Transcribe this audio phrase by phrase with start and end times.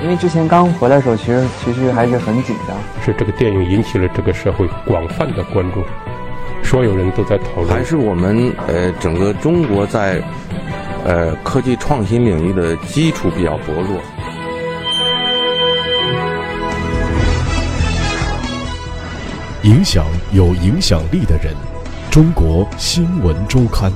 [0.00, 2.76] 因为之前刚回来的时候，其实其实还是很紧张。
[3.04, 5.82] 是这个电影引起了这个社会广泛的关注，
[6.62, 7.68] 所有人都在讨论。
[7.68, 10.22] 还是我们呃整个中国在
[11.04, 14.00] 呃科技创新领域的基础比较薄弱。
[19.64, 21.52] 影响有影响力的人，
[22.08, 23.92] 中国新闻周刊。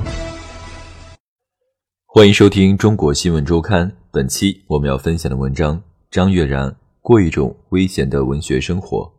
[2.05, 3.89] 欢迎收听《中国新闻周刊》。
[4.11, 5.81] 本期我们要分享的文章：
[6.13, 9.11] 张悦然过一种危险的文学生活。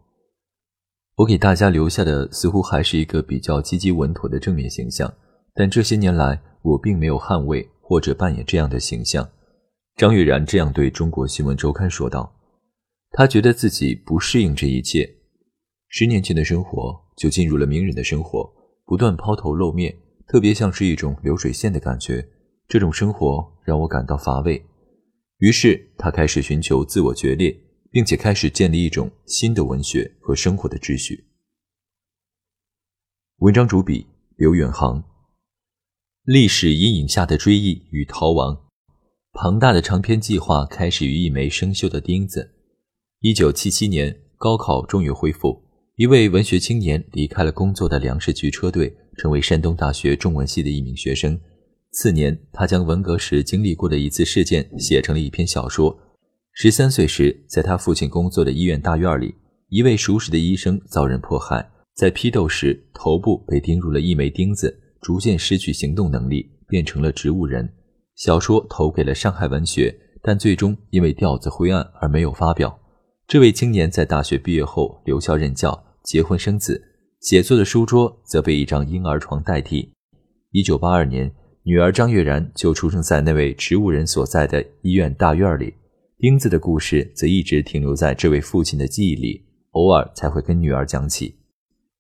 [1.17, 5.13] 我给大家留下的似乎还是一个比较积极稳妥的正面形象，
[5.57, 9.29] 但这些年来我并没有捍卫或者扮演这样的形象。
[9.97, 12.33] 张悦然这样对中国新闻周刊说道
[13.11, 15.17] ：“他觉得自己不适应这一切。
[15.89, 18.49] 十年前的生活就进入了名人的生活，
[18.87, 19.93] 不断抛头露面，
[20.29, 22.25] 特别像是一种流水线的感觉。”
[22.69, 24.65] 这种生活让我感到乏味，
[25.45, 27.55] 于是他开始寻求自我决裂，
[27.91, 31.27] 并且开始建立一种新的文学和生活的秩序。
[33.41, 34.07] 文章主笔
[34.39, 35.05] 刘远航。
[36.25, 38.59] 历史阴影下的追忆与逃亡，
[39.35, 42.55] 庞大的长篇计划开始于一枚生锈的钉子。
[43.21, 45.63] 一九七七年，高考终于恢复，
[45.97, 51.39] 一位文学青年离开了工作的粮食局车队，成为山东大学中文系的一名学生。
[51.95, 55.97] 次年，他将文革时经历过的一次事件写成了一篇小说。
[56.53, 59.33] 十三岁时，在他父亲工作的医院大院里，
[59.69, 67.73] 一位熟识的医生遭人迫害，在批斗时头部被钉入了一枚钉子，逐渐失去行动能力，变成了植物人。
[68.17, 72.77] 小说投给了上海文学，但最终因为调子灰暗而没有发表。
[73.29, 76.83] 这位青年在大学毕业后留校任教，结婚生子，
[77.21, 79.93] 写作的书桌则被一张婴儿床代替。
[80.51, 81.33] 一九八二年。
[81.67, 85.73] 女儿张悦然就出生在那位植物人所在的医院大院里，
[86.19, 91.37] 钉子的故事则一直停留在这位父亲的记忆里，偶尔才会跟女儿讲起。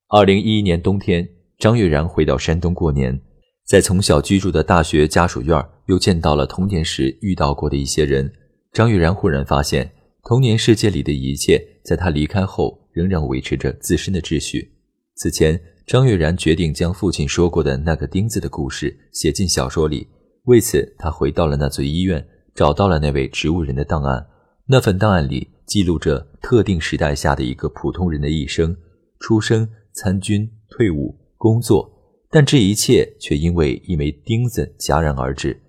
[0.08, 1.26] 二零一一年冬天，
[1.58, 3.18] 张悦然回到山东过年，
[3.64, 8.30] 在从小居住的大学家属院，又见到了童年时遇到过的一些人。
[8.70, 9.90] 张悦然忽然发现，
[10.24, 14.72] 童年世界里的一切，在他离开后仍然维持着自身的秩序。
[15.14, 15.58] 此前。
[15.86, 20.08] 张悦然决定将父亲说过的那个钉子的故事写进小说里。
[20.44, 24.26] 为此，他回到了那座医院，找到了那位植物人的档案。
[24.66, 28.74] 那份档案里记录着特定时代下的一个普通人的一生：
[29.20, 31.90] 出生、参军、退伍、工作。
[32.30, 35.60] 但这一切却因为一枚钉子戛然而止。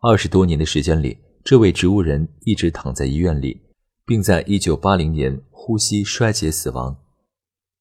[0.00, 3.60] 二十多年的时间里，这位植物人一直躺在医院里，
[4.06, 6.96] 并在1980年呼吸衰竭死亡。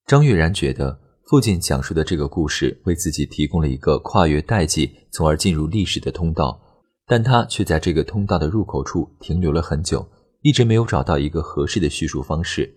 [0.08, 1.05] 张悦然觉得。
[1.28, 6.62] 父亲讲述的这个故事为自己提供了一个跨越代际，从而进入历史的通道，
[7.08, 10.08] 但他却在这个通道的入口处停留了很久，
[10.44, 12.76] 一直没有找到一个合适的叙述方式。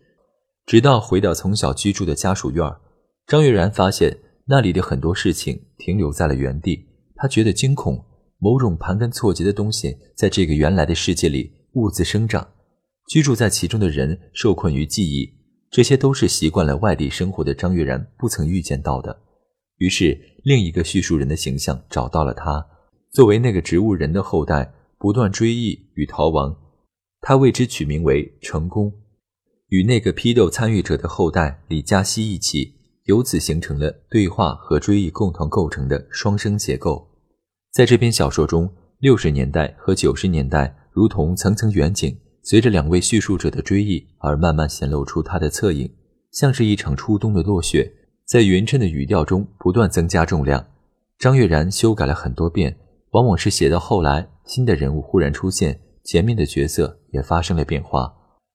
[0.64, 2.64] 直到回到从小居住的家属院，
[3.26, 6.86] 张悦然发现那里的很多事情停留在了原地。
[7.16, 8.02] 他觉得惊恐，
[8.38, 12.48] 某种盘根错节的东西在这个原来的世界里兀自生长，
[13.10, 15.36] 居住在其中的人受困于记忆。
[15.70, 19.20] 这些都是习惯了外地生活的张悦然不曾预见到的。
[19.76, 22.66] 于是，另一个叙述人的形象找到了他，
[23.12, 26.56] 作为那个植物人的后代，不断追忆与逃亡。
[27.20, 28.92] 他为之取名为“成功”，
[29.68, 32.74] 与那个批斗参与者的后代李嘉熙一起，
[33.04, 37.08] 由此形成了对话和追忆共同构成的双生结构。
[37.72, 42.18] 在这篇小说中，六十年代和九十年代如同层层远景。
[42.48, 45.92] 随着两位叙述者的追忆而慢慢显露出他的侧影，
[46.30, 47.92] 像是一场初冬的落雪，
[48.24, 50.66] 在匀称的语调中不断增加重量。
[51.18, 52.74] 张悦然修改了很多遍，
[53.10, 58.10] 往往是写到后来，新的人物忽然出现，前面的角色也发生了变化。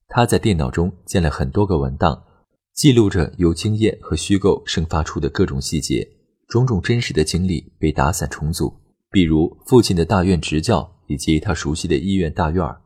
[0.08, 2.20] 他在电脑中建了很多个文档，
[2.74, 6.04] 记录着由经验和虚构生发出的各种细节，
[6.48, 8.74] 种种真实的经历被打散重组，
[9.12, 12.80] 比如父亲的大院执教，以及他熟悉的医院大院儿。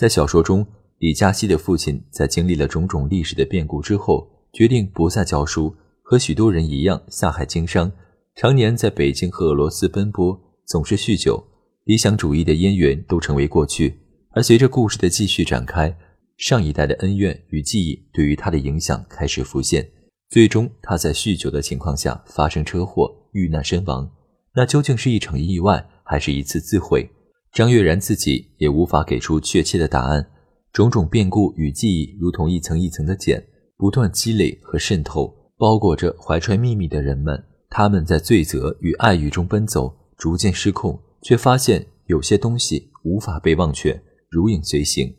[0.00, 0.66] 在小说中，
[1.00, 7.92] 李嘉熙的父亲在经历了种种历史的变故之后，决定不再教书，和许多人一样下海经商，
[8.34, 11.44] 常年在北京和俄罗斯奔波，总是酗酒。
[11.84, 14.00] 理想主义的渊源都成为过去。
[14.30, 15.94] 而随着故事的继续展开，
[16.38, 19.86] 上一代的恩怨与记忆对于他的影响开始浮现。
[20.30, 24.10] 最终，他在酗酒的情况下发生车祸遇难身亡。
[24.54, 27.06] 那究竟是一场意外，还是一次自毁？
[27.52, 30.30] 张悦然自己也无法给出确切的答案，
[30.72, 33.44] 种种变故与记忆如同一层一层的茧，
[33.76, 37.44] 不断积累和渗透，包裹着怀揣秘密的人们。
[37.68, 45.14] 他们在罪责与爱欲中奔走，逐渐失控，却发现有些东西无法被忘却，如影随形。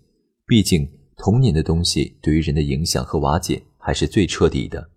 [0.45, 4.89] 毕竟童年的东西对于人的影响和瓦解还是最彻底的。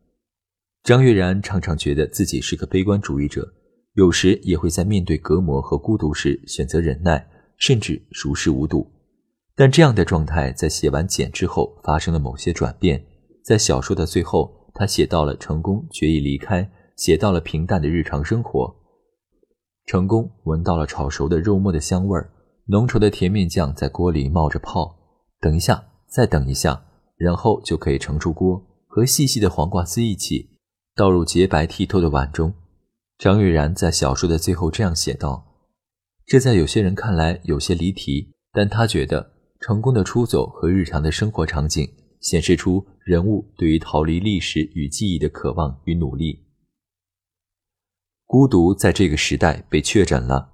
[0.82, 3.54] 张悦然常常觉得自己是个悲观主义者，
[3.94, 8.90] 有时也会在面对隔膜和孤独时选择忍耐，甚至熟视无睹。
[9.54, 13.04] 但这样的状态在写完《简》之后发生了某些转变。
[13.44, 18.74] 在小说的最后，他写到了成功决意离开，写到了平淡的日常生活。
[19.86, 22.32] 成功闻到了炒熟的肉末的香味儿，
[22.66, 24.96] 浓稠的甜面酱在锅里冒着泡。
[25.40, 26.84] 等一下，再等一下，
[27.16, 30.58] 然后就可以盛出锅，和细细的黄瓜丝一起
[30.96, 32.52] 倒入洁白剔透的碗中。
[33.18, 35.54] 张悦然在小说的最后这样写道
[36.26, 41.90] ：“这在有些人看来有些离题，但他觉得。”成功的出走和日常的生活场景，
[42.20, 46.44] 显示出人物对于逃离历史与记忆的渴望与努力。
[48.26, 50.50] 孤独在这个时代被确诊了。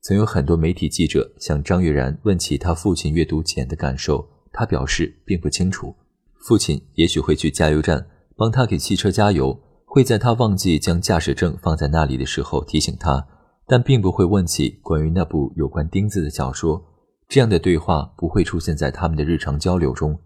[0.00, 5.96] 曾有很多媒体记者向张悦然问起他父亲阅读《简》的感受，他表示并不清楚。
[6.38, 8.06] 父亲也许会去加油站
[8.36, 9.60] 帮他给汽车加油，
[9.92, 13.26] 会在他忘记将驾驶证放在那里的时候提醒他，
[13.66, 16.80] 但并不会问起关于那部有关钉子的小说。
[17.28, 20.16] 这样的对话不会出现在他们的日常交流中。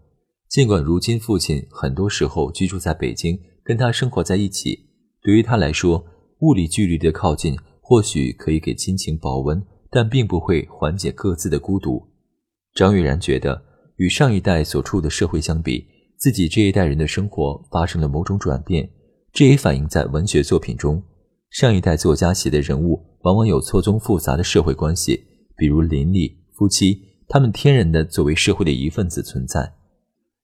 [0.47, 4.87] 尽管如今父亲很多时候居住在北京，跟他生活在一起，
[5.23, 6.05] 对于他来说，
[6.41, 9.59] 物理距离的靠近或许可以给亲情保温，
[9.89, 12.07] 但并不会缓解各自的孤独。
[12.75, 13.63] 张悦然觉得，
[13.95, 15.87] 与上一代所处的社会相比，
[16.19, 18.87] 自己这一代人的生活发生了某种转变，
[19.35, 21.03] 这也反映在文学作品中。
[21.49, 25.25] 上一代作家写的人物往往有错综复杂的社会关系，
[25.57, 26.37] 比如林立。
[26.53, 29.73] 夫妻，他们天然的作为社会的一份子存在。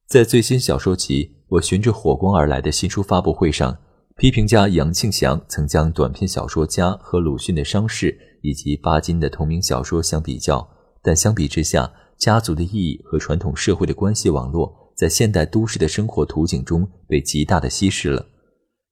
[0.09, 3.77] 在最新小说集《我循着火光而来》的新书发布会上，
[4.17, 8.07] 批评家杨庆祥曾将短篇小说家和鲁迅的《伤逝》
[8.41, 10.69] 以及巴金的同名小说相比较，
[11.01, 18.25] 但相比之下，家族的意义和传统社会的关系网络在现代都市的生活图景中被极大的稀释了。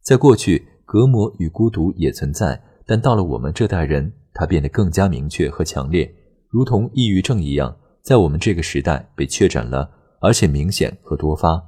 [0.09, 6.11] 在过去，隔膜与孤独也存在，但到了我们这代人，它变得更加明确和强烈。
[6.49, 9.87] 如同抑郁症一样，在我们这个时代被确诊了，
[10.19, 11.63] 而且明显和多发。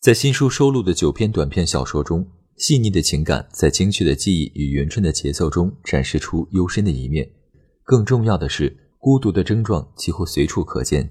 [0.00, 2.24] 在新书收录的九篇短篇小说中，
[2.58, 7.28] 细腻的情感在精确的记忆与圆顺的节奏中展示出幽深的一面。
[7.82, 11.10] 更重要的是，孤独的症状几乎随处可见。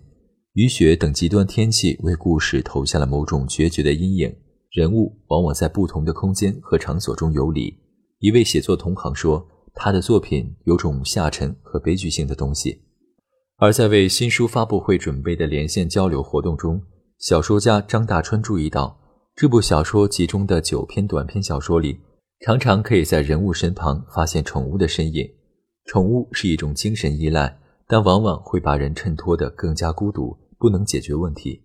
[0.53, 4.33] 雨雪等极端天气为故事投下了某种决绝的阴影，
[4.75, 7.75] 人物往往在不同的空间和场所中游离。
[8.19, 9.47] 一位写作同行说。
[9.77, 12.81] 他的作品有种下沉和悲剧性的东西，
[13.57, 16.81] 而在为新书发布会准备的连线交流活动中，
[17.19, 18.97] 小说家张大春注意到，
[19.35, 21.99] 这部小说集中的九篇短篇小说里，
[22.45, 25.29] 常常可以在人物身旁发现宠物的身影。
[25.83, 31.63] 宠物是一种精神依赖，但往往会把人衬托得更加孤独，不能解决问题。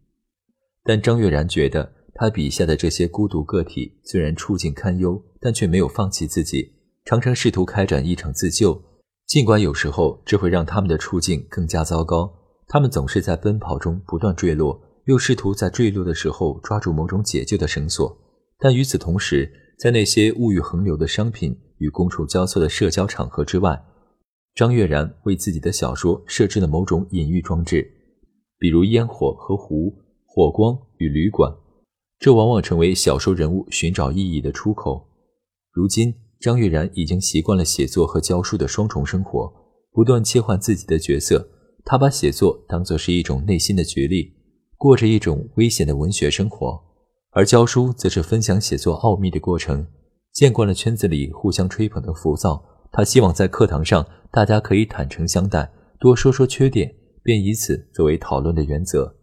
[0.82, 6.70] 但张悦然觉得，他笔下的这些孤独个体虽然处境堪忧，但却没有放弃自己。
[7.06, 8.78] 常常试图开展一场自救，
[9.26, 12.30] 尽管有时候这会让他们的处境更加糟糕。
[12.68, 18.14] 他们总是在奔跑中不断坠落，又试图在坠落的时候抓住某种解救的绳索。
[18.58, 23.82] 但与此同时，在那些物欲横流的商品与觥筹交错的社交场合之外，
[24.54, 27.90] 张悦然为自己的小说设置了某种隐喻装置，
[28.58, 29.96] 比如烟火和湖、
[30.26, 31.50] 火光与旅馆，
[32.20, 35.08] 这往往成为小说人物寻找意义的出口。
[35.72, 36.14] 如今。
[36.40, 39.52] 张悦然已经习惯了写作和教书的双重生活，
[39.92, 41.46] 不断切换自己的角色。
[41.84, 44.32] 他把写作当作是一种内心的角力，
[44.78, 46.80] 过着一种危险的文学生活；
[47.32, 49.86] 而教书则是分享写作奥秘的过程。
[50.32, 56.90] 见惯了圈子里互相吹捧的浮躁，他希望在课堂上大家可以坦诚相待，多说说缺点，
[57.22, 59.14] 便以此作为讨论的原则。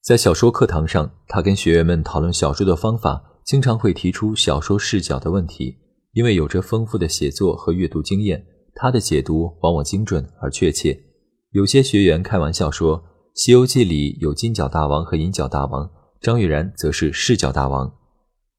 [0.00, 5.76] 在小说课堂上，他跟学员们讨论小说的方法，经常会提出小说视角的问题。
[6.12, 10.98] 因为有着丰富的写作和阅读经验，他的解读往往精准而确切。
[11.50, 12.98] 有些学员开玩笑说，
[13.34, 15.90] 《西游记》里有金角大王和银角大王，
[16.20, 17.92] 张悦然则是视角大王。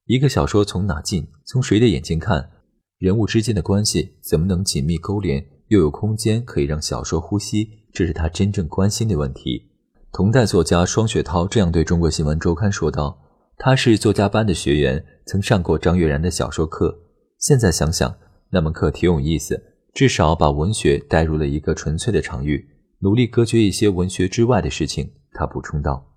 [0.05, 2.51] 一个小说从哪进，从谁的眼睛看，
[2.99, 9.68] 人物之间的关系怎么能紧密勾连，又有空间可以让小说呼吸，这是他真正关心的问题。
[10.11, 13.17] 同代作家双雪涛这样对中国新闻周刊说道
[13.57, 16.99] ：“他是作家班的学员，曾上过张悦然的小说课。”
[17.37, 18.15] 现在想想，
[18.49, 19.61] 那门课挺有意思，
[19.93, 22.67] 至少把文学带入了一个纯粹的场域，
[22.99, 25.11] 努力隔绝一些文学之外的事情。
[25.31, 26.08] 他补充道。